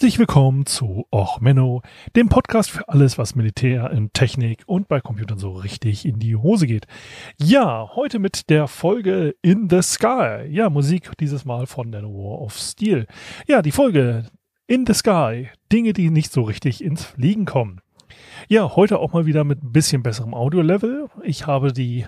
[0.00, 1.82] Herzlich willkommen zu Och Menno,
[2.16, 6.36] dem Podcast für alles, was Militär in Technik und bei Computern so richtig in die
[6.36, 6.86] Hose geht.
[7.38, 10.46] Ja, heute mit der Folge In the Sky.
[10.48, 13.06] Ja, Musik dieses Mal von der War of Steel.
[13.46, 14.24] Ja, die Folge
[14.66, 15.50] In the Sky.
[15.70, 17.82] Dinge, die nicht so richtig ins Fliegen kommen.
[18.48, 21.10] Ja, heute auch mal wieder mit ein bisschen besserem Audio-Level.
[21.24, 22.06] Ich habe die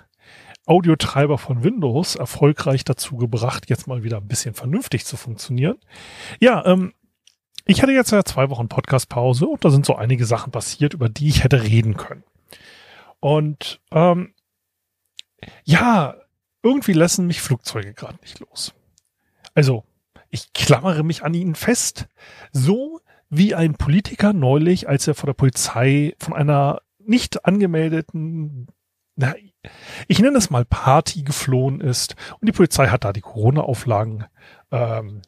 [0.65, 5.77] Audiotreiber von Windows erfolgreich dazu gebracht, jetzt mal wieder ein bisschen vernünftig zu funktionieren.
[6.41, 6.95] Ja, ähm,
[7.65, 11.09] ich hatte jetzt ja zwei Wochen Podcast-Pause und da sind so einige Sachen passiert, über
[11.09, 12.25] die ich hätte reden können.
[13.21, 14.35] Und ähm,
[15.65, 16.17] ja,
[16.63, 18.75] irgendwie lassen mich Flugzeuge gerade nicht los.
[19.55, 19.85] Also,
[20.31, 22.09] ich klammere mich an ihnen fest,
[22.53, 28.69] so wie ein Politiker neulich, als er vor der Polizei von einer nicht angemeldeten,
[29.17, 29.35] na,
[30.09, 34.25] ich nenne es mal Party geflohen ist und die Polizei hat da die Corona-Auflagen
[34.71, 35.23] ähm,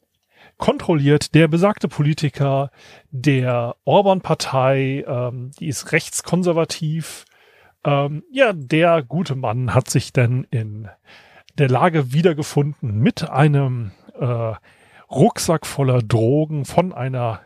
[0.59, 1.35] kontrolliert.
[1.35, 2.71] Der besagte Politiker
[3.11, 7.25] der Orban-Partei, ähm, die ist rechtskonservativ.
[7.85, 10.89] Ähm, ja, der gute Mann hat sich dann in
[11.59, 14.55] der Lage wiedergefunden, mit einem äh,
[15.11, 17.41] Rucksack voller Drogen von einer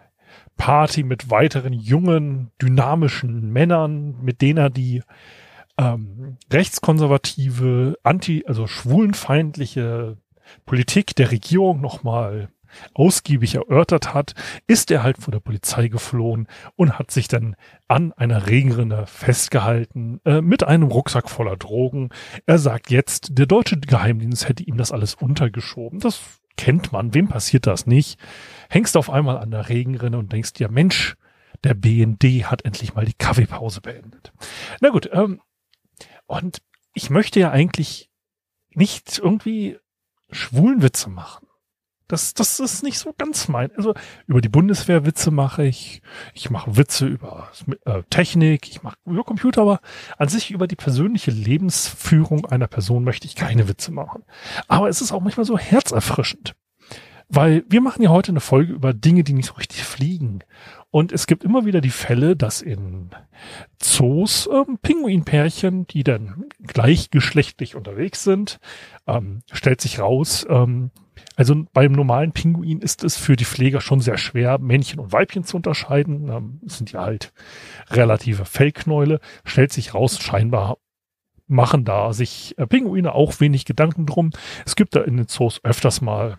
[0.57, 5.03] Party mit weiteren jungen, dynamischen Männern, mit denen er die
[5.79, 10.17] ähm, rechtskonservative, anti, also schwulenfeindliche
[10.67, 12.49] Politik der Regierung nochmal
[12.95, 14.35] ausgiebig erörtert hat,
[14.67, 17.57] ist er halt vor der Polizei geflohen und hat sich dann
[17.89, 22.11] an einer Regenrinne festgehalten äh, mit einem Rucksack voller Drogen.
[22.47, 26.01] Er sagt jetzt, der deutsche Geheimdienst hätte ihm das alles untergeschoben.
[26.01, 26.21] Das
[26.57, 27.15] kennt man.
[27.15, 28.19] Wem passiert das nicht?
[28.69, 31.17] Hängst auf einmal an der Regenrinne und denkst dir, Mensch,
[31.65, 34.33] der BND hat endlich mal die Kaffeepause beendet.
[34.81, 35.41] Na gut, ähm,
[36.27, 36.63] und
[36.95, 38.11] ich möchte ja eigentlich
[38.71, 39.79] nicht irgendwie
[40.31, 41.48] schwulen Witze machen.
[42.09, 43.71] Das, das ist nicht so ganz mein.
[43.77, 43.95] Also
[44.27, 46.01] über die Bundeswehr Witze mache ich.
[46.33, 47.51] Ich mache Witze über
[47.85, 48.69] äh, Technik.
[48.69, 49.81] Ich mache über Computer, aber
[50.17, 54.25] an sich über die persönliche Lebensführung einer Person möchte ich keine Witze machen.
[54.69, 56.55] Aber es ist auch manchmal so herzerfrischend.
[57.29, 60.41] Weil wir machen ja heute eine Folge über Dinge, die nicht so richtig fliegen.
[60.91, 63.11] Und es gibt immer wieder die Fälle, dass in
[63.79, 68.59] Zoos ähm, Pinguinpärchen, die dann gleichgeschlechtlich unterwegs sind,
[69.07, 70.91] ähm, stellt sich raus, ähm,
[71.37, 75.45] also beim normalen Pinguin ist es für die Pfleger schon sehr schwer, Männchen und Weibchen
[75.45, 76.29] zu unterscheiden.
[76.29, 77.33] Ähm, sind ja halt
[77.91, 79.21] relative Fellknäule.
[79.45, 80.79] Stellt sich raus, scheinbar
[81.47, 84.31] machen da sich äh, Pinguine auch wenig Gedanken drum.
[84.67, 86.39] Es gibt da in den Zoos öfters mal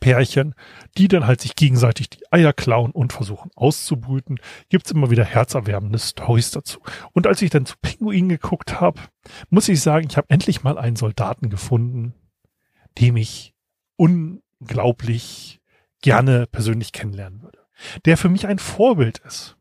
[0.00, 0.54] Pärchen,
[0.96, 4.40] die dann halt sich gegenseitig die Eier klauen und versuchen auszubrüten.
[4.68, 6.80] Gibt's immer wieder herzerwärmende Stories dazu.
[7.12, 9.00] Und als ich dann zu Pinguinen geguckt habe,
[9.50, 12.14] muss ich sagen, ich habe endlich mal einen Soldaten gefunden,
[12.98, 13.54] dem ich
[13.96, 15.60] unglaublich
[16.02, 17.60] gerne persönlich kennenlernen würde.
[18.04, 19.56] Der für mich ein Vorbild ist.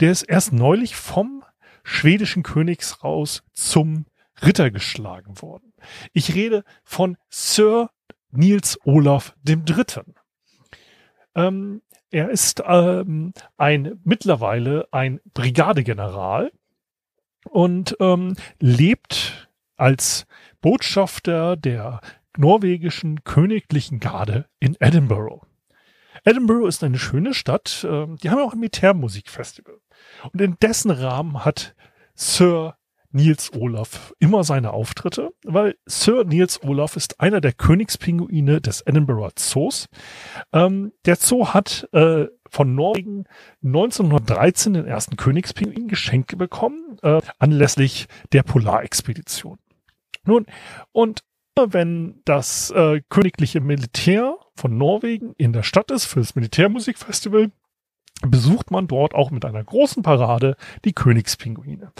[0.00, 1.44] Der ist erst neulich vom
[1.82, 4.06] schwedischen Königshaus zum
[4.42, 5.72] Ritter geschlagen worden.
[6.12, 7.90] Ich rede von Sir
[8.32, 10.14] Niels Olaf Dritten.
[11.34, 16.52] Ähm, er ist ähm, ein mittlerweile ein Brigadegeneral
[17.48, 20.26] und ähm, lebt als
[20.60, 22.00] Botschafter der
[22.36, 25.46] norwegischen königlichen Garde in Edinburgh.
[26.24, 27.86] Edinburgh ist eine schöne Stadt.
[27.88, 29.78] Ähm, die haben auch ein Militärmusikfestival.
[30.32, 31.74] Und in dessen Rahmen hat
[32.14, 32.76] Sir
[33.12, 39.32] Niels Olaf immer seine Auftritte, weil Sir Niels Olaf ist einer der Königspinguine des Edinburgh
[39.36, 39.86] Zoos.
[40.52, 43.24] Ähm, der Zoo hat äh, von Norwegen
[43.64, 49.58] 1913 den ersten Königspinguin geschenkt bekommen, äh, anlässlich der Polarexpedition.
[50.24, 50.46] Nun,
[50.92, 51.22] und
[51.68, 57.50] wenn das äh, königliche Militär von Norwegen in der Stadt ist für das Militärmusikfestival,
[58.26, 61.92] besucht man dort auch mit einer großen Parade die Königspinguine.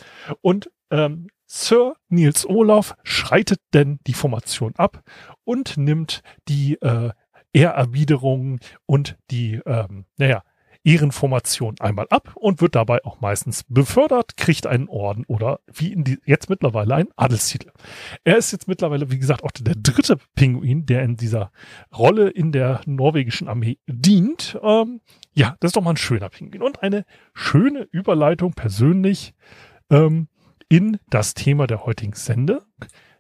[0.43, 5.03] Und ähm, Sir Niels Olaf schreitet denn die Formation ab
[5.45, 7.11] und nimmt die äh,
[7.53, 10.43] Ehrerwiderung und die, ähm, naja,
[10.83, 16.19] Ehrenformation einmal ab und wird dabei auch meistens befördert, kriegt einen Orden oder wie die,
[16.25, 17.71] jetzt mittlerweile einen Adelstitel.
[18.25, 21.53] Er ist jetzt mittlerweile, wie gesagt, auch der dritte Pinguin, der in dieser
[21.97, 24.59] Rolle in der norwegischen Armee dient.
[24.63, 25.01] Ähm,
[25.35, 27.05] ja, das ist doch mal ein schöner Pinguin und eine
[27.35, 29.35] schöne Überleitung persönlich
[29.91, 30.29] ähm,
[30.69, 32.65] in das Thema der heutigen Sende,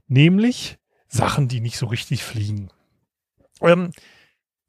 [0.06, 0.78] nämlich
[1.08, 2.70] Sachen, die nicht so richtig fliegen.
[3.60, 3.90] Ähm,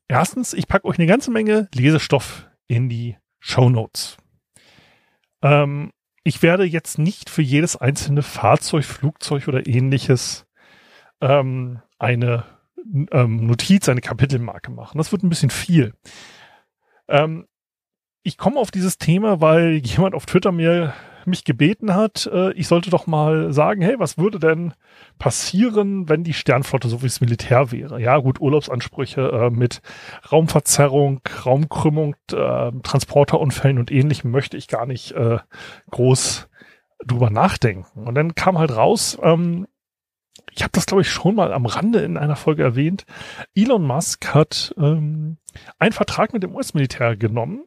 [0.08, 4.18] erstens, ich packe euch eine ganze Menge Lesestoff in die Show Notes.
[5.42, 5.92] Ähm,
[6.24, 10.46] ich werde jetzt nicht für jedes einzelne Fahrzeug, Flugzeug oder ähnliches
[11.20, 12.46] ähm, eine
[13.12, 14.98] ähm, Notiz, eine Kapitelmarke machen.
[14.98, 15.94] Das wird ein bisschen viel.
[17.10, 17.46] Ähm,
[18.24, 20.94] ich komme auf dieses Thema, weil jemand auf Twitter mir
[21.26, 24.74] mich gebeten hat, äh, ich sollte doch mal sagen, hey, was würde denn
[25.20, 28.02] passieren, wenn die Sternflotte so wie das Militär wäre?
[28.02, 29.82] Ja, gut, Urlaubsansprüche äh, mit
[30.32, 35.40] Raumverzerrung, Raumkrümmung, äh, Transporterunfällen und ähnlichem möchte ich gar nicht äh,
[35.90, 36.50] groß
[37.06, 38.08] drüber nachdenken.
[38.08, 39.68] Und dann kam halt raus, ähm,
[40.54, 43.06] ich habe das glaube ich schon mal am Rande in einer Folge erwähnt,
[43.56, 45.38] Elon Musk hat ähm,
[45.80, 47.64] einen Vertrag mit dem US-Militär genommen,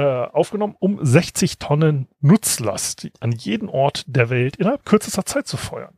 [0.00, 5.96] aufgenommen, um 60 Tonnen Nutzlast an jeden Ort der Welt innerhalb kürzester Zeit zu feuern.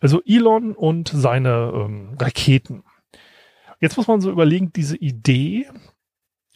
[0.00, 2.84] Also Elon und seine ähm, Raketen.
[3.80, 5.66] Jetzt muss man so überlegen, diese Idee,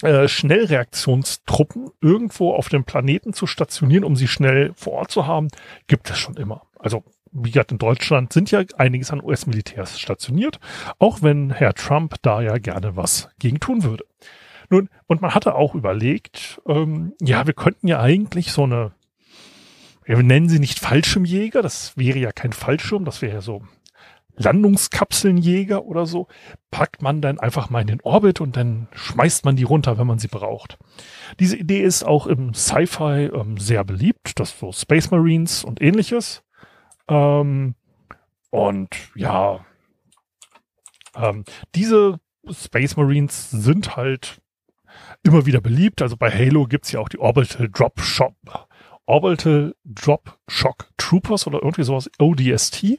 [0.02, 5.48] äh, Schnellreaktionstruppen irgendwo auf dem Planeten zu stationieren, um sie schnell vor Ort zu haben,
[5.88, 6.62] gibt es schon immer.
[6.78, 10.60] Also wie gesagt, in Deutschland sind ja einiges an US-Militärs stationiert,
[10.98, 14.04] auch wenn Herr Trump da ja gerne was gegen tun würde.
[14.70, 18.92] Nun, und man hatte auch überlegt, ähm, ja, wir könnten ja eigentlich so eine,
[20.04, 23.62] wir nennen sie nicht Fallschirmjäger, das wäre ja kein Fallschirm, das wäre ja so
[24.38, 26.28] Landungskapselnjäger oder so,
[26.70, 30.06] packt man dann einfach mal in den Orbit und dann schmeißt man die runter, wenn
[30.06, 30.78] man sie braucht.
[31.40, 36.42] Diese Idee ist auch im Sci-Fi ähm, sehr beliebt, das so Space Marines und ähnliches.
[37.08, 37.74] Ähm,
[38.50, 39.64] und ja,
[41.16, 41.44] ähm,
[41.74, 42.20] diese
[42.50, 44.40] Space Marines sind halt
[45.22, 46.02] immer wieder beliebt.
[46.02, 48.34] Also bei Halo gibt's ja auch die Orbital Drop Shop.
[49.06, 52.98] Orbital Drop Shock Troopers oder irgendwie sowas, ODST.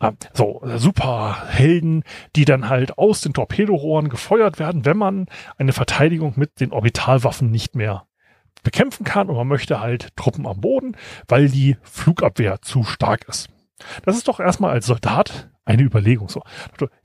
[0.00, 2.02] Ähm, so, super Helden,
[2.34, 5.26] die dann halt aus den Torpedorohren gefeuert werden, wenn man
[5.56, 8.06] eine Verteidigung mit den Orbitalwaffen nicht mehr
[8.64, 10.96] bekämpfen kann und man möchte halt Truppen am Boden,
[11.28, 13.48] weil die Flugabwehr zu stark ist.
[14.04, 16.42] Das ist doch erstmal als Soldat eine Überlegung so.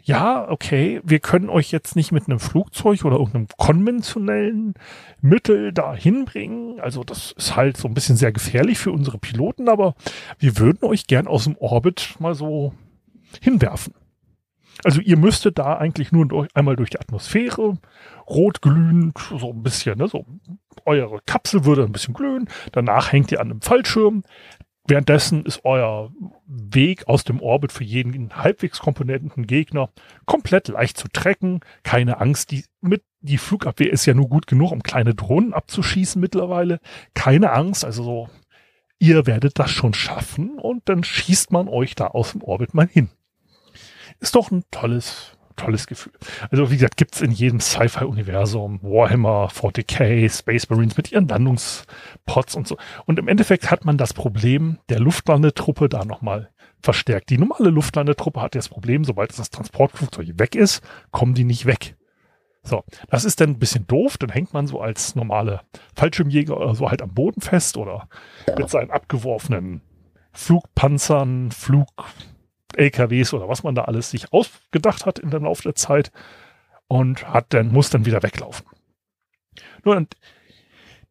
[0.03, 4.73] Ja, okay, wir können euch jetzt nicht mit einem Flugzeug oder irgendeinem konventionellen
[5.21, 6.79] Mittel dahin bringen.
[6.79, 9.95] Also das ist halt so ein bisschen sehr gefährlich für unsere Piloten, aber
[10.37, 12.73] wir würden euch gern aus dem Orbit mal so
[13.41, 13.93] hinwerfen.
[14.83, 17.77] Also ihr müsstet da eigentlich nur durch, einmal durch die Atmosphäre,
[18.29, 20.25] rot glühend, so ein bisschen, ne, so
[20.85, 24.23] eure Kapsel würde ein bisschen glühen, danach hängt ihr an einem Fallschirm,
[24.89, 26.11] Währenddessen ist euer
[26.47, 29.91] Weg aus dem Orbit für jeden halbwegs komponenten Gegner
[30.25, 31.59] komplett leicht zu trecken.
[31.83, 36.19] Keine Angst, die, mit, die Flugabwehr ist ja nur gut genug, um kleine Drohnen abzuschießen
[36.19, 36.79] mittlerweile.
[37.13, 38.29] Keine Angst, also so,
[38.97, 42.87] ihr werdet das schon schaffen und dann schießt man euch da aus dem Orbit mal
[42.87, 43.09] hin.
[44.19, 46.13] Ist doch ein tolles tolles Gefühl.
[46.49, 52.67] Also wie gesagt, gibt's in jedem Sci-Fi-Universum Warhammer, 40k, Space Marines mit ihren Landungspots und
[52.67, 52.77] so.
[53.05, 56.49] Und im Endeffekt hat man das Problem der Luftlandetruppe da nochmal
[56.81, 57.29] verstärkt.
[57.29, 61.95] Die normale Luftlandetruppe hat das Problem, sobald das Transportflugzeug weg ist, kommen die nicht weg.
[62.63, 65.61] So, das ist dann ein bisschen doof, dann hängt man so als normale
[65.95, 68.09] Fallschirmjäger oder so halt am Boden fest oder
[68.57, 69.81] mit seinen abgeworfenen
[70.33, 71.87] Flugpanzern, Flug,
[72.75, 76.11] LKWs oder was man da alles sich ausgedacht hat in dem Laufe der Zeit
[76.87, 78.65] und hat dann, muss dann wieder weglaufen.
[79.83, 80.15] Nur und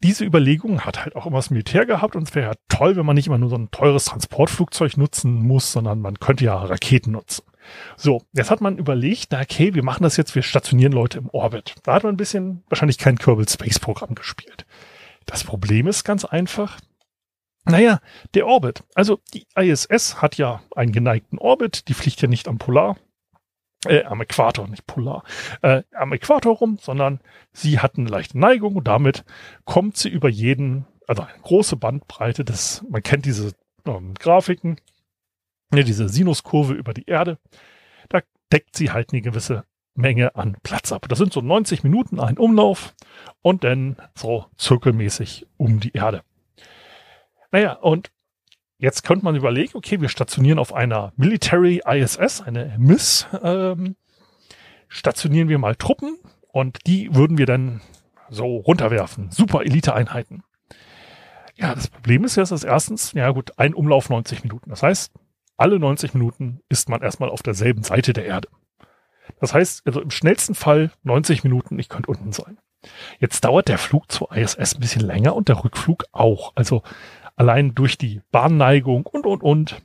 [0.03, 3.07] diese Überlegung hat halt auch immer das Militär gehabt und es wäre ja toll, wenn
[3.07, 7.13] man nicht immer nur so ein teures Transportflugzeug nutzen muss, sondern man könnte ja Raketen
[7.13, 7.43] nutzen.
[7.97, 11.29] So, jetzt hat man überlegt, na okay, wir machen das jetzt, wir stationieren Leute im
[11.31, 11.75] Orbit.
[11.83, 14.67] Da hat man ein bisschen wahrscheinlich kein Kerbal Space Programm gespielt.
[15.27, 16.79] Das Problem ist ganz einfach,
[17.65, 18.01] naja,
[18.35, 18.83] der Orbit.
[18.95, 22.97] Also die ISS hat ja einen geneigten Orbit, die fliegt ja nicht am Polar,
[23.87, 25.23] äh, am Äquator, nicht Polar,
[25.63, 27.21] äh, am Äquator rum, sondern
[27.53, 29.25] sie hat eine leichte Neigung und damit
[29.65, 33.53] kommt sie über jeden, also eine große Bandbreite des, man kennt diese
[33.87, 34.81] ähm, Grafiken,
[35.73, 37.39] ja, diese Sinuskurve über die Erde,
[38.09, 38.21] da
[38.53, 41.07] deckt sie halt eine gewisse Menge an Platz ab.
[41.09, 42.95] Das sind so 90 Minuten ein Umlauf
[43.43, 46.23] und dann so zirkelmäßig um die Erde.
[47.51, 48.11] Naja, und
[48.79, 53.97] jetzt könnte man überlegen, okay, wir stationieren auf einer Military ISS, eine MIS, ähm,
[54.89, 57.81] stationieren wir mal Truppen und die würden wir dann
[58.31, 59.31] so runterwerfen.
[59.31, 60.43] Super Elite-Einheiten.
[61.57, 64.71] Ja, das Problem ist jetzt, dass erstens, ja gut, ein Umlauf 90 Minuten.
[64.71, 65.13] Das heißt,
[65.57, 68.49] alle 90 Minuten ist man erstmal auf derselben Seite der Erde.
[69.41, 72.59] Das heißt, also im schnellsten Fall 90 Minuten, ich könnte unten sein.
[73.19, 76.53] Jetzt dauert der Flug zur ISS ein bisschen länger und der Rückflug auch.
[76.55, 76.83] Also
[77.39, 79.83] allein durch die Bahnneigung und, und, und.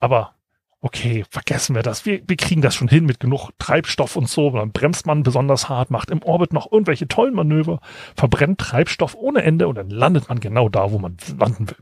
[0.00, 0.34] Aber
[0.80, 2.04] okay, vergessen wir das.
[2.06, 4.50] Wir, wir kriegen das schon hin mit genug Treibstoff und so.
[4.50, 7.80] Dann bremst man besonders hart, macht im Orbit noch irgendwelche tollen Manöver,
[8.16, 11.78] verbrennt Treibstoff ohne Ende und dann landet man genau da, wo man landen will.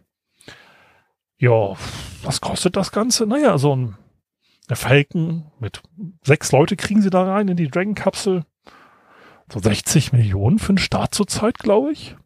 [1.38, 1.75] Ja,
[2.23, 3.26] was kostet das Ganze?
[3.26, 3.97] Naja, so ein
[4.69, 5.83] der Falcon mit
[6.23, 8.45] sechs Leute kriegen sie da rein in die Dragon-Kapsel.
[9.52, 12.17] So 60 Millionen für den Start zurzeit, glaube ich.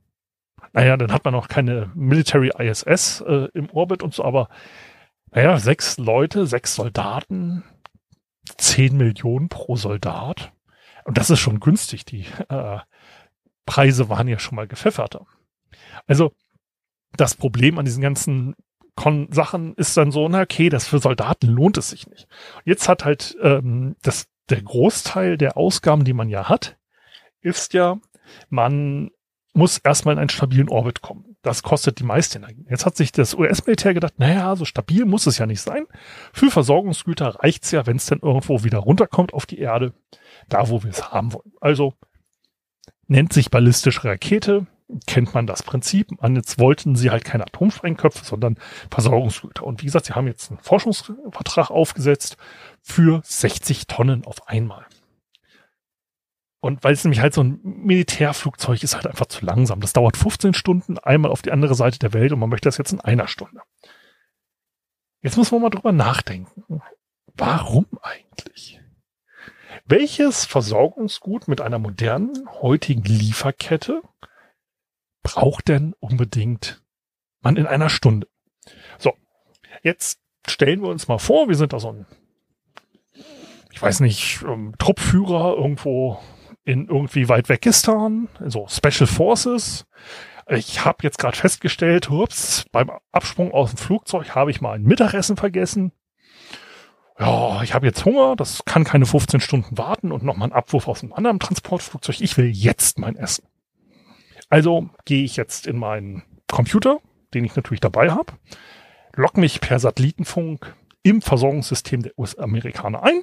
[0.76, 4.50] Naja, dann hat man noch keine Military ISS äh, im Orbit und so, aber
[5.30, 7.64] naja, sechs Leute, sechs Soldaten,
[8.59, 10.52] zehn Millionen pro Soldat.
[11.04, 12.04] Und das ist schon günstig.
[12.04, 12.80] Die äh,
[13.64, 15.25] Preise waren ja schon mal gepfefferter.
[16.06, 16.33] Also
[17.16, 18.54] das Problem an diesen ganzen
[18.97, 22.28] Kon Sachen ist dann so, na okay, das für Soldaten lohnt es sich nicht.
[22.66, 26.76] Jetzt hat halt ähm, das der Großteil der Ausgaben, die man ja hat,
[27.40, 27.99] ist ja,
[28.50, 29.11] man
[29.56, 31.36] muss erstmal in einen stabilen Orbit kommen.
[31.40, 32.66] Das kostet die meiste Energie.
[32.68, 35.86] Jetzt hat sich das US-Militär gedacht, naja, so stabil muss es ja nicht sein.
[36.34, 39.94] Für Versorgungsgüter reicht's ja, wenn es dann irgendwo wieder runterkommt auf die Erde,
[40.50, 41.52] da wo wir es haben wollen.
[41.60, 41.94] Also
[43.06, 44.66] nennt sich ballistische Rakete,
[45.06, 46.12] kennt man das Prinzip.
[46.18, 48.58] Und jetzt wollten sie halt keine Atomsprengköpfe, sondern
[48.90, 49.64] Versorgungsgüter.
[49.64, 52.36] Und wie gesagt, sie haben jetzt einen Forschungsvertrag aufgesetzt
[52.82, 54.84] für 60 Tonnen auf einmal.
[56.60, 59.80] Und weil es nämlich halt so ein Militärflugzeug ist halt einfach zu langsam.
[59.80, 62.78] Das dauert 15 Stunden einmal auf die andere Seite der Welt und man möchte das
[62.78, 63.60] jetzt in einer Stunde.
[65.22, 66.82] Jetzt muss man mal drüber nachdenken.
[67.34, 68.80] Warum eigentlich?
[69.84, 74.02] Welches Versorgungsgut mit einer modernen heutigen Lieferkette
[75.22, 76.82] braucht denn unbedingt
[77.40, 78.28] man in einer Stunde?
[78.98, 79.14] So,
[79.82, 82.06] jetzt stellen wir uns mal vor, wir sind da so ein,
[83.70, 86.20] ich weiß nicht, um, Truppführer irgendwo
[86.66, 89.87] in irgendwie weit Wegistan, so Special Forces.
[90.49, 94.82] Ich habe jetzt gerade festgestellt, ups, beim Absprung aus dem Flugzeug habe ich mal ein
[94.82, 95.92] Mittagessen vergessen.
[97.18, 100.88] Ja, ich habe jetzt Hunger, das kann keine 15 Stunden warten und nochmal ein Abwurf
[100.88, 102.20] aus einem anderen Transportflugzeug.
[102.20, 103.46] Ich will jetzt mein Essen.
[104.50, 106.99] Also gehe ich jetzt in meinen Computer,
[107.32, 108.32] den ich natürlich dabei habe,
[109.14, 113.23] log mich per Satellitenfunk im Versorgungssystem der US-Amerikaner ein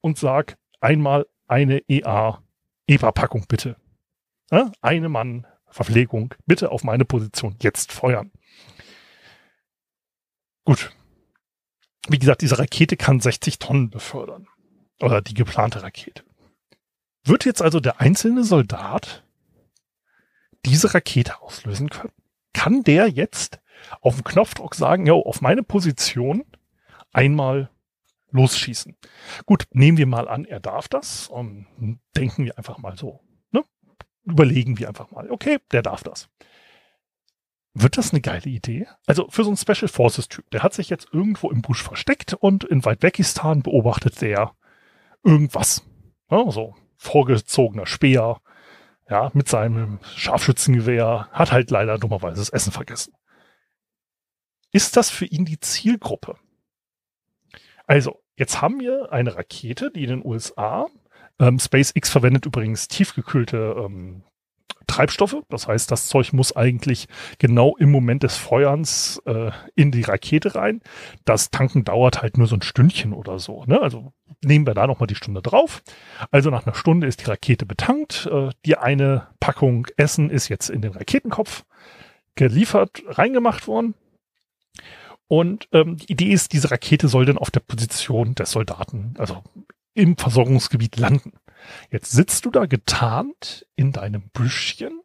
[0.00, 2.40] und sag einmal eine EA
[2.88, 3.76] EVA-Packung bitte.
[4.50, 8.32] Ja, eine Mann Verpflegung bitte auf meine Position jetzt feuern.
[10.64, 10.90] Gut.
[12.08, 14.48] Wie gesagt, diese Rakete kann 60 Tonnen befördern.
[15.00, 16.24] Oder die geplante Rakete.
[17.24, 19.24] Wird jetzt also der einzelne Soldat
[20.64, 22.12] diese Rakete auslösen können?
[22.54, 23.60] Kann der jetzt
[24.00, 26.44] auf den Knopfdruck sagen, ja, auf meine Position
[27.12, 27.70] einmal
[28.30, 28.96] losschießen.
[29.46, 31.28] Gut, nehmen wir mal an, er darf das.
[31.28, 31.66] Und
[32.16, 33.20] denken wir einfach mal so.
[33.50, 33.64] Ne?
[34.24, 36.28] Überlegen wir einfach mal, okay, der darf das.
[37.74, 38.86] Wird das eine geile Idee?
[39.06, 42.34] Also für so einen Special Forces Typ, der hat sich jetzt irgendwo im Busch versteckt
[42.34, 44.52] und in Weitwegistan beobachtet der
[45.22, 45.84] irgendwas.
[46.30, 48.40] Ja, so vorgezogener Speer,
[49.08, 53.14] ja, mit seinem Scharfschützengewehr, hat halt leider dummerweise das Essen vergessen.
[54.72, 56.36] Ist das für ihn die Zielgruppe?
[57.88, 60.86] Also, jetzt haben wir eine Rakete, die in den USA,
[61.40, 64.22] ähm, SpaceX verwendet übrigens tiefgekühlte ähm,
[64.86, 65.36] Treibstoffe.
[65.48, 70.54] Das heißt, das Zeug muss eigentlich genau im Moment des Feuerns äh, in die Rakete
[70.54, 70.82] rein.
[71.24, 73.64] Das Tanken dauert halt nur so ein Stündchen oder so.
[73.64, 73.80] Ne?
[73.80, 75.82] Also nehmen wir da nochmal die Stunde drauf.
[76.30, 78.28] Also nach einer Stunde ist die Rakete betankt.
[78.30, 81.64] Äh, die eine Packung Essen ist jetzt in den Raketenkopf
[82.34, 83.94] geliefert, reingemacht worden.
[85.28, 89.44] Und ähm, die Idee ist, diese Rakete soll dann auf der Position des Soldaten, also
[89.94, 91.32] im Versorgungsgebiet landen.
[91.90, 95.00] Jetzt sitzt du da getarnt in deinem Büschchen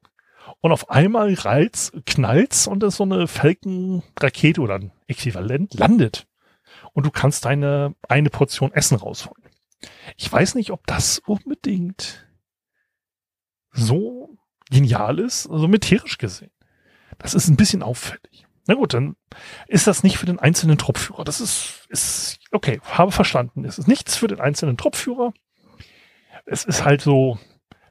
[0.62, 6.28] und auf einmal reiz, knallt's und das so eine Falcon-Rakete oder ein Äquivalent landet.
[6.94, 9.44] Und du kannst deine eine Portion Essen rausholen.
[10.16, 12.28] Ich weiß nicht, ob das unbedingt
[13.72, 14.38] so
[14.70, 16.52] genial ist, also militärisch gesehen.
[17.18, 18.46] Das ist ein bisschen auffällig.
[18.66, 19.16] Na gut, dann
[19.68, 21.26] ist das nicht für den einzelnen Truppführer.
[21.26, 23.66] Das ist, ist okay, habe verstanden.
[23.66, 25.34] Es ist nichts für den einzelnen Truppführer.
[26.46, 27.40] Es ist halt so,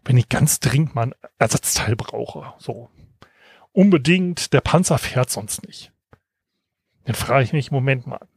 [0.04, 2.90] wenn ich ganz dringend mal ein Ersatzteil brauche, so
[3.72, 5.92] unbedingt, der Panzer fährt sonst nicht.
[7.04, 8.28] Dann frage ich mich, Moment mal,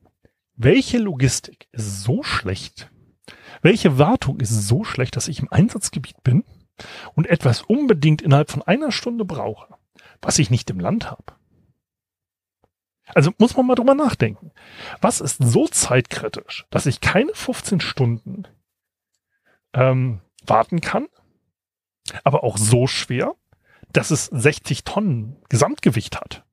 [0.56, 2.90] welche Logistik ist so schlecht?
[3.62, 6.44] Welche Wartung ist so schlecht, dass ich im Einsatzgebiet bin
[7.14, 9.76] und etwas unbedingt innerhalb von einer Stunde brauche,
[10.22, 11.34] was ich nicht im Land habe?
[13.14, 14.52] Also muss man mal drüber nachdenken.
[15.02, 18.48] Was ist so zeitkritisch, dass ich keine 15 Stunden
[19.74, 21.08] ähm, warten kann,
[22.24, 23.36] aber auch so schwer,
[23.94, 26.46] dass es 60 Tonnen Gesamtgewicht hat?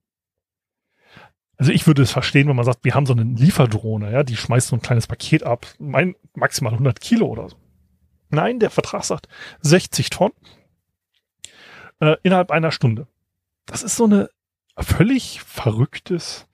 [1.62, 4.36] also ich würde es verstehen, wenn man sagt, wir haben so eine Lieferdrohne, ja, die
[4.36, 7.56] schmeißt so ein kleines Paket ab, mein maximal 100 Kilo oder so.
[8.30, 9.28] Nein, der Vertrag sagt
[9.60, 10.34] 60 Tonnen
[12.00, 13.06] äh, innerhalb einer Stunde.
[13.66, 14.28] Das ist so eine
[14.78, 16.46] völlig verrücktes,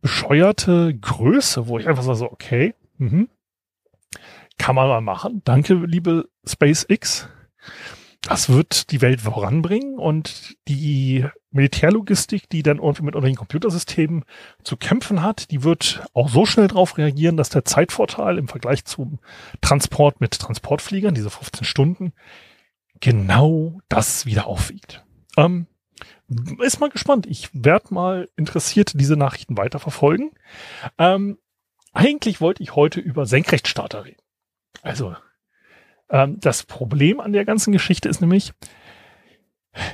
[0.00, 3.26] bescheuerte Größe, wo ich einfach so, okay, mh,
[4.58, 5.42] kann man mal machen.
[5.44, 7.28] Danke, liebe SpaceX.
[8.22, 14.24] Das wird die Welt voranbringen und die Militärlogistik, die dann irgendwie mit unseren Computersystemen
[14.62, 18.84] zu kämpfen hat, die wird auch so schnell darauf reagieren, dass der Zeitvorteil im Vergleich
[18.84, 19.18] zum
[19.62, 22.12] Transport mit Transportfliegern, diese 15 Stunden,
[23.00, 25.02] genau das wieder aufwiegt.
[25.38, 25.66] Ähm,
[26.60, 27.26] ist mal gespannt.
[27.26, 30.30] Ich werde mal interessiert diese Nachrichten weiterverfolgen.
[30.98, 31.38] Ähm,
[31.92, 34.22] eigentlich wollte ich heute über Senkrechtstarter reden.
[34.82, 35.16] Also,
[36.08, 38.52] ähm, das Problem an der ganzen Geschichte ist nämlich,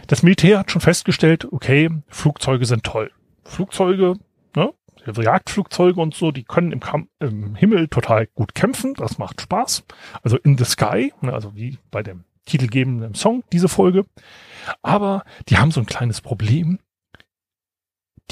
[0.06, 3.10] das Militär hat schon festgestellt, okay, Flugzeuge sind toll.
[3.44, 4.14] Flugzeuge,
[4.54, 4.72] ne,
[5.06, 8.94] Jagdflugzeuge und so, die können im, Kam im Himmel total gut kämpfen.
[8.94, 9.84] Das macht Spaß.
[10.22, 14.06] Also in the sky, ne, also wie bei dem titelgebenden Song, diese Folge.
[14.82, 16.78] Aber die haben so ein kleines Problem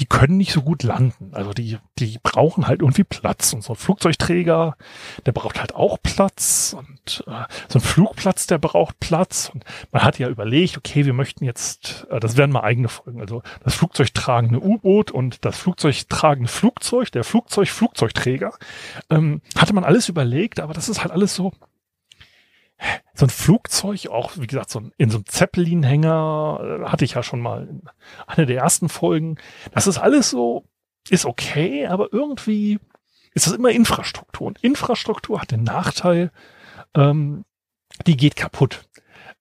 [0.01, 1.31] die können nicht so gut landen.
[1.33, 3.53] Also die, die brauchen halt irgendwie Platz.
[3.53, 4.75] Und so ein Flugzeugträger,
[5.25, 6.75] der braucht halt auch Platz.
[6.77, 9.49] Und äh, so ein Flugplatz, der braucht Platz.
[9.53, 13.21] Und man hat ja überlegt, okay, wir möchten jetzt, äh, das werden mal eigene Folgen,
[13.21, 18.51] also das flugzeugtragende U-Boot und das flugzeugtragende Flugzeug, der Flugzeug-Flugzeugträger,
[19.09, 21.53] ähm, hatte man alles überlegt, aber das ist halt alles so,
[23.13, 27.13] so ein Flugzeug, auch wie gesagt, so ein, in so einem Zeppelin-Hänger, äh, hatte ich
[27.13, 27.81] ja schon mal in
[28.27, 29.37] einer der ersten Folgen.
[29.71, 30.65] Das ist alles so,
[31.09, 32.79] ist okay, aber irgendwie
[33.33, 34.47] ist das immer Infrastruktur.
[34.47, 36.31] Und Infrastruktur hat den Nachteil,
[36.95, 37.45] ähm,
[38.07, 38.87] die geht kaputt.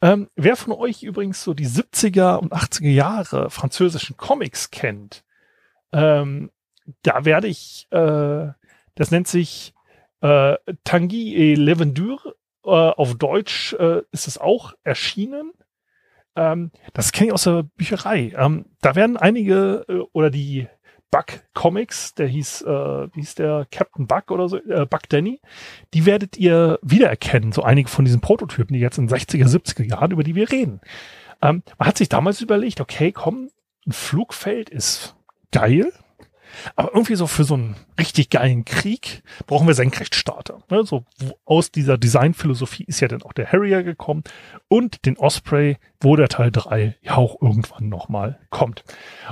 [0.00, 5.24] Ähm, wer von euch übrigens so die 70er und 80er Jahre französischen Comics kennt,
[5.92, 6.50] ähm,
[7.02, 8.48] da werde ich, äh,
[8.94, 9.72] das nennt sich
[10.20, 12.34] äh, Tanguy et Levendur
[12.64, 15.52] äh, auf Deutsch äh, ist es auch erschienen.
[16.36, 18.32] Ähm, das kenne ich aus der Bücherei.
[18.36, 20.68] Ähm, da werden einige äh, oder die
[21.10, 25.40] Buck Comics, der hieß, äh, wie hieß der Captain Buck oder so, äh, Buck Danny,
[25.94, 30.10] die werdet ihr wiedererkennen, so einige von diesen Prototypen, die jetzt in 60er, 70er Jahren,
[30.10, 30.80] über die wir reden.
[31.40, 33.50] Ähm, man hat sich damals überlegt, okay, komm,
[33.86, 35.14] ein Flugfeld ist
[35.52, 35.92] geil,
[36.76, 40.62] aber irgendwie so für so einen richtig geilen Krieg brauchen wir Senkrechtstarter.
[40.70, 40.84] Ne?
[40.84, 41.04] So
[41.44, 44.24] aus dieser Designphilosophie ist ja dann auch der Harrier gekommen
[44.68, 48.84] und den Osprey, wo der Teil 3 ja auch irgendwann nochmal kommt.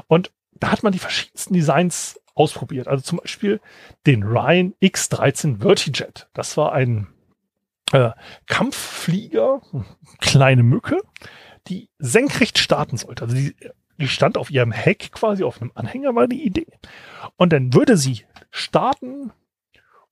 [0.06, 2.88] Und da hat man die verschiedensten Designs ausprobiert.
[2.88, 3.60] Also zum Beispiel
[4.06, 6.28] den Ryan X13 Vertijet.
[6.34, 7.08] Das war ein
[7.92, 8.10] äh,
[8.46, 9.60] Kampfflieger,
[10.20, 10.98] kleine Mücke,
[11.68, 13.24] die senkrecht starten sollte.
[13.24, 13.54] Also die
[14.02, 16.66] die stand auf ihrem Heck quasi, auf einem Anhänger war die Idee.
[17.36, 19.32] Und dann würde sie starten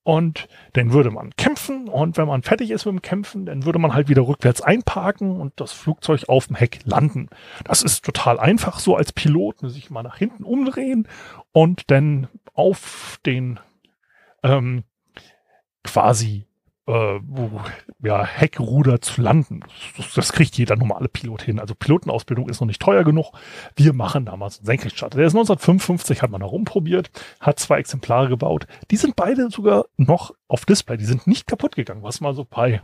[0.02, 3.78] und dann würde man kämpfen und wenn man fertig ist mit dem Kämpfen, dann würde
[3.78, 7.28] man halt wieder rückwärts einparken und das Flugzeug auf dem Heck landen.
[7.64, 11.06] Das ist total einfach so als Pilot, sich mal nach hinten umdrehen
[11.52, 13.60] und dann auf den
[14.42, 14.84] ähm,
[15.84, 16.46] quasi
[16.90, 17.20] äh,
[18.02, 19.60] ja, Heckruder zu landen.
[19.96, 21.60] Das, das, kriegt jeder normale Pilot hin.
[21.60, 23.32] Also Pilotenausbildung ist noch nicht teuer genug.
[23.76, 25.18] Wir machen damals einen Senkrechtstarter.
[25.18, 28.66] Der ist 1955, hat man da rumprobiert, hat zwei Exemplare gebaut.
[28.90, 30.96] Die sind beide sogar noch auf Display.
[30.96, 32.82] Die sind nicht kaputt gegangen, was mal so bei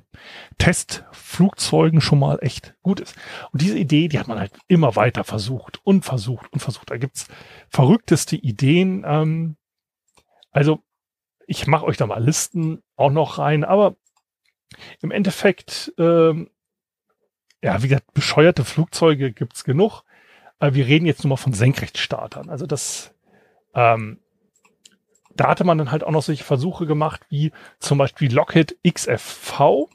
[0.58, 3.16] Testflugzeugen schon mal echt gut ist.
[3.52, 6.90] Und diese Idee, die hat man halt immer weiter versucht und versucht und versucht.
[6.90, 7.26] Da gibt's
[7.70, 9.04] verrückteste Ideen.
[9.06, 9.56] Ähm,
[10.52, 10.80] also
[11.46, 13.96] ich mache euch da mal Listen auch noch rein, aber
[15.00, 16.50] im Endeffekt, ähm,
[17.62, 20.02] ja, wie gesagt, bescheuerte Flugzeuge gibt's genug.
[20.58, 22.48] Aber wir reden jetzt nur mal von Senkrechtstartern.
[22.48, 23.14] Also das,
[23.74, 24.20] ähm,
[25.34, 29.88] da hatte man dann halt auch noch solche Versuche gemacht, wie zum Beispiel Lockheed XFV.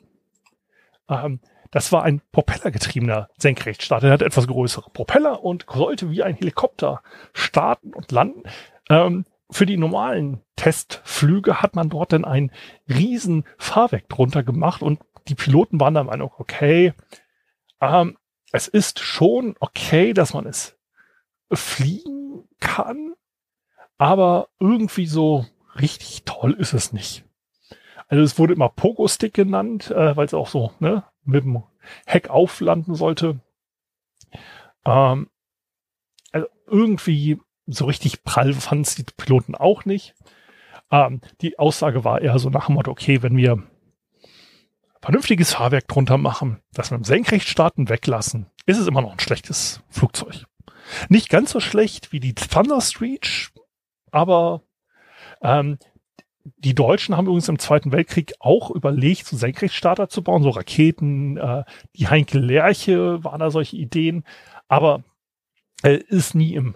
[1.10, 1.40] Ähm,
[1.72, 4.08] das war ein propellergetriebener Senkrechtstarter.
[4.08, 7.02] Der hatte etwas größere Propeller und sollte wie ein Helikopter
[7.34, 8.44] starten und landen.
[8.90, 12.52] Ähm, für die normalen Testflüge hat man dort dann ein
[12.88, 16.94] riesen Fahrwerk drunter gemacht und die Piloten waren der Meinung, okay,
[17.82, 18.18] ähm,
[18.52, 20.78] es ist schon okay, dass man es
[21.52, 23.14] fliegen kann,
[23.98, 25.46] aber irgendwie so
[25.80, 27.26] richtig toll ist es nicht.
[28.08, 31.64] Also es wurde immer Pogo-Stick genannt, äh, weil es auch so ne, mit dem
[32.06, 33.40] Heck auflanden sollte.
[34.86, 35.30] Ähm,
[36.32, 40.16] also irgendwie so richtig prall fanden es die Piloten auch nicht.
[40.92, 43.64] Ähm, die Aussage war eher so nach dem Motto, okay, wenn wir
[45.02, 49.82] vernünftiges Fahrwerk drunter machen, das mit dem Senkrechtstarten weglassen, ist es immer noch ein schlechtes
[49.90, 50.46] Flugzeug.
[51.10, 53.52] Nicht ganz so schlecht wie die Thunderstreak,
[54.12, 54.62] aber
[55.42, 55.78] ähm,
[56.58, 61.38] die Deutschen haben übrigens im Zweiten Weltkrieg auch überlegt, so Senkrechtstarter zu bauen, so Raketen.
[61.38, 61.64] Äh,
[61.96, 64.24] die Heinkel Lerche waren da solche Ideen,
[64.68, 65.04] aber
[65.84, 66.76] äh, ist nie im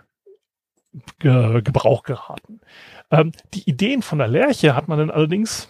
[1.20, 2.62] Ge Gebrauch geraten.
[3.12, 5.70] Ähm, die Ideen von der Lerche hat man dann allerdings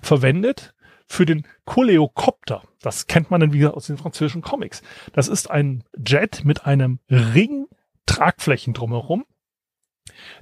[0.00, 0.74] verwendet
[1.06, 2.62] für den Coleopter.
[2.80, 4.82] Das kennt man dann wieder aus den französischen Comics.
[5.12, 7.66] Das ist ein Jet mit einem Ring
[8.06, 9.24] Tragflächen drumherum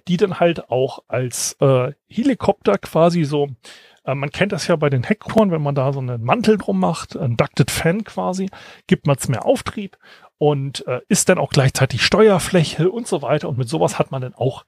[0.09, 3.48] die dann halt auch als äh, Helikopter quasi so,
[4.05, 6.81] äh, man kennt das ja bei den Heckkorn, wenn man da so einen Mantel drum
[6.81, 8.48] macht, ein Ducted Fan quasi,
[8.87, 9.98] gibt man es mehr Auftrieb
[10.38, 13.48] und äh, ist dann auch gleichzeitig Steuerfläche und so weiter.
[13.48, 14.64] Und mit sowas hat man dann auch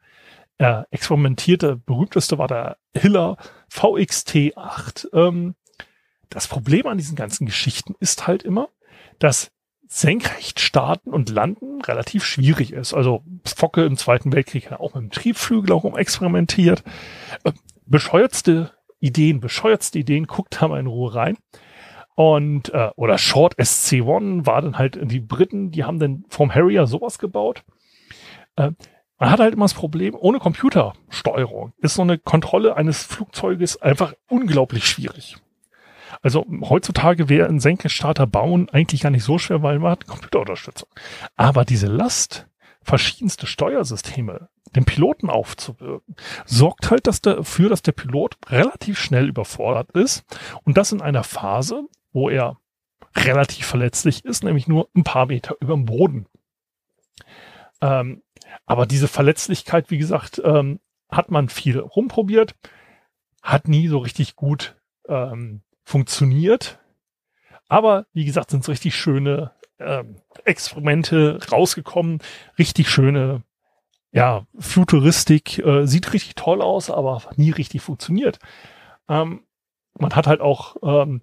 [0.59, 1.63] äh, experimentiert.
[1.63, 3.37] Der berühmteste war der Hiller
[3.73, 5.09] VXT8.
[5.13, 5.55] Ähm,
[6.31, 8.69] das Problem an diesen ganzen Geschichten ist halt immer,
[9.19, 9.51] dass
[9.89, 12.93] senkrecht starten und landen relativ schwierig ist.
[12.93, 16.85] Also Focke im Zweiten Weltkrieg hat auch mit dem Triebflügel auch experimentiert.
[17.45, 17.53] Äh,
[17.87, 21.39] bescheuertste Ideen, bescheuertste Ideen, guckt da mal in Ruhe rein.
[22.15, 26.87] Und, äh, oder Short SC1 war dann halt die Briten, die haben dann vom Harrier
[26.87, 27.65] sowas gebaut.
[28.57, 28.73] Äh,
[29.19, 34.15] man hat halt immer das Problem, ohne Computersteuerung ist so eine Kontrolle eines Flugzeuges einfach
[34.29, 35.37] unglaublich schwierig.
[36.23, 40.89] Also heutzutage wäre ein Senkrechtstarter bauen eigentlich gar nicht so schwer, weil man hat Computerunterstützung.
[41.37, 42.47] Aber diese Last,
[42.83, 50.25] verschiedenste Steuersysteme dem Piloten aufzuwirken, sorgt halt dafür, dass der Pilot relativ schnell überfordert ist
[50.65, 52.59] und das in einer Phase, wo er
[53.17, 56.27] relativ verletzlich ist, nämlich nur ein paar Meter über dem Boden.
[57.81, 58.23] Ähm,
[58.67, 62.55] aber diese Verletzlichkeit, wie gesagt, ähm, hat man viel rumprobiert,
[63.43, 64.77] hat nie so richtig gut
[65.09, 66.79] ähm, funktioniert.
[67.69, 72.19] Aber wie gesagt, sind so richtig schöne ähm, Experimente rausgekommen,
[72.59, 73.43] richtig schöne,
[74.13, 78.39] ja, Futuristik, äh, sieht richtig toll aus, aber nie richtig funktioniert.
[79.09, 79.45] Ähm,
[79.99, 81.23] man hat halt auch ähm,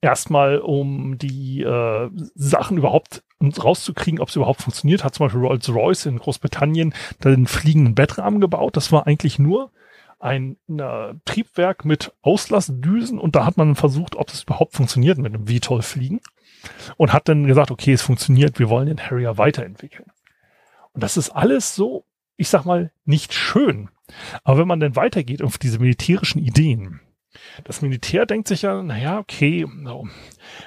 [0.00, 6.06] erstmal, um die äh, Sachen überhaupt rauszukriegen, ob es überhaupt funktioniert, hat zum Beispiel Rolls-Royce
[6.06, 8.76] in Großbritannien den fliegenden Bettrahmen gebaut.
[8.76, 9.72] Das war eigentlich nur
[10.22, 15.34] ein äh, Triebwerk mit Auslassdüsen und da hat man versucht, ob es überhaupt funktioniert mit
[15.34, 16.20] einem VTOL fliegen
[16.96, 20.10] und hat dann gesagt, okay, es funktioniert, wir wollen den Harrier weiterentwickeln.
[20.92, 22.04] Und das ist alles so,
[22.36, 23.90] ich sag mal, nicht schön.
[24.44, 27.00] Aber wenn man dann weitergeht auf diese militärischen Ideen,
[27.64, 30.06] das Militär denkt sich ja, naja, okay, so,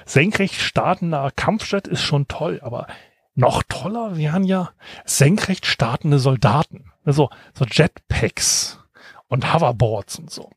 [0.04, 2.88] senkrecht startender Kampfjet ist schon toll, aber
[3.34, 4.70] noch toller wären ja
[5.04, 6.92] senkrecht startende Soldaten.
[7.04, 8.80] Also so Jetpacks
[9.28, 10.50] und Hoverboards und so.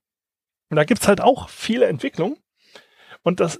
[0.69, 2.37] Und da gibt's halt auch viele Entwicklungen.
[3.23, 3.59] Und das,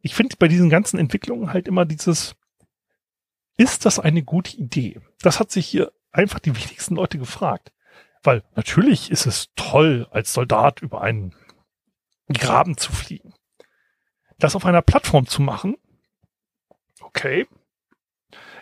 [0.00, 2.34] ich finde bei diesen ganzen Entwicklungen halt immer dieses,
[3.56, 5.00] ist das eine gute Idee?
[5.20, 7.72] Das hat sich hier einfach die wichtigsten Leute gefragt.
[8.22, 11.34] Weil natürlich ist es toll, als Soldat über einen
[12.28, 13.34] Graben zu fliegen.
[14.38, 15.76] Das auf einer Plattform zu machen,
[17.00, 17.46] okay.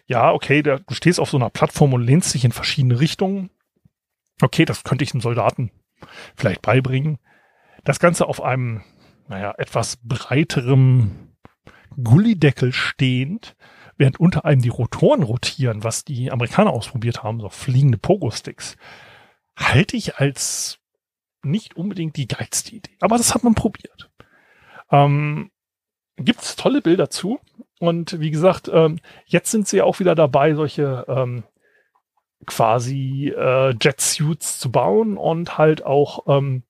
[0.06, 3.50] Ja, okay, da, du stehst auf so einer Plattform und lehnst dich in verschiedene Richtungen.
[4.40, 5.70] Okay, das könnte ich einem Soldaten
[6.37, 7.18] vielleicht beibringen.
[7.85, 8.83] Das Ganze auf einem,
[9.29, 11.35] naja, etwas breiterem
[12.03, 13.57] Gullideckel stehend,
[13.96, 18.76] während unter einem die Rotoren rotieren, was die Amerikaner ausprobiert haben, so fliegende Pogo-Sticks,
[19.57, 20.79] halte ich als
[21.42, 22.96] nicht unbedingt die geilste Idee.
[23.00, 24.11] Aber das hat man probiert.
[24.90, 25.50] Ähm,
[26.16, 27.40] Gibt es tolle Bilder zu.
[27.79, 31.44] Und wie gesagt, ähm, jetzt sind sie auch wieder dabei, solche ähm,
[32.46, 36.62] quasi äh, Jetsuits zu bauen und halt auch ähm,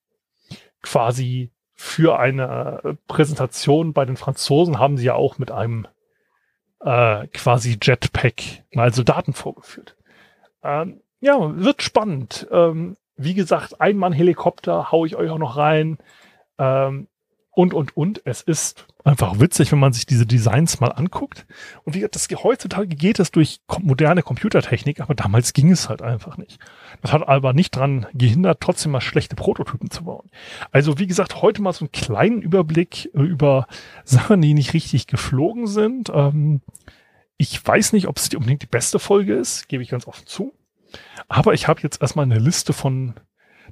[0.83, 5.87] quasi für eine Präsentation bei den Franzosen haben sie ja auch mit einem
[6.80, 9.96] äh, quasi Jetpack mal Soldaten vorgeführt.
[10.62, 12.46] Ähm, ja, wird spannend.
[12.50, 15.98] Ähm, wie gesagt, Ein-Mann-Helikopter hau ich euch auch noch rein.
[16.59, 17.09] Ähm,
[17.52, 18.22] und, und, und.
[18.24, 21.46] Es ist einfach witzig, wenn man sich diese Designs mal anguckt.
[21.84, 26.36] Und wie das heutzutage geht es durch moderne Computertechnik, aber damals ging es halt einfach
[26.36, 26.58] nicht.
[27.02, 30.30] Das hat aber nicht dran gehindert, trotzdem mal schlechte Prototypen zu bauen.
[30.70, 33.66] Also wie gesagt, heute mal so einen kleinen Überblick äh, über
[34.04, 36.10] Sachen, die nicht richtig geflogen sind.
[36.14, 36.60] Ähm,
[37.36, 40.52] ich weiß nicht, ob es unbedingt die beste Folge ist, gebe ich ganz offen zu.
[41.28, 43.14] Aber ich habe jetzt erstmal eine Liste von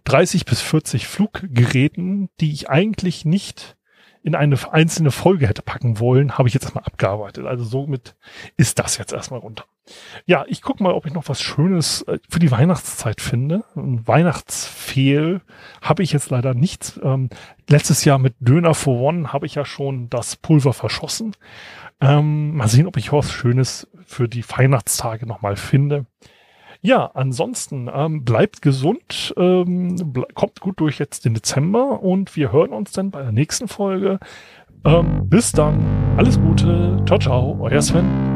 [0.08, 3.76] 30 bis 40 Fluggeräten, die ich eigentlich nicht
[4.22, 7.44] in eine einzelne Folge hätte packen wollen, habe ich jetzt erstmal abgearbeitet.
[7.44, 8.16] Also somit
[8.56, 9.64] ist das jetzt erstmal runter.
[10.24, 13.64] Ja, ich gucke mal, ob ich noch was Schönes äh, für die Weihnachtszeit finde.
[13.76, 15.42] Ein Weihnachtsfehl
[15.82, 16.98] habe ich jetzt leider nichts.
[17.02, 17.28] Ähm,
[17.68, 21.34] letztes Jahr mit Döner for One habe ich ja schon das Pulver verschossen.
[22.00, 26.06] Ähm, mal sehen, ob ich was Schönes für die Weihnachtstage nochmal finde.
[26.80, 32.52] Ja, ansonsten ähm, bleibt gesund, ähm, ble kommt gut durch jetzt den Dezember und wir
[32.52, 34.20] hören uns dann bei der nächsten Folge.
[34.84, 35.84] Ähm, bis dann,
[36.16, 38.27] alles Gute, ciao, ciao, euer Sven.